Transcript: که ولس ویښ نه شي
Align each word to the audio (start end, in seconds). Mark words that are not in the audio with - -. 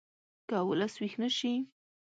که 0.47 0.57
ولس 0.69 0.93
ویښ 0.99 1.13
نه 1.21 1.29
شي 1.37 1.53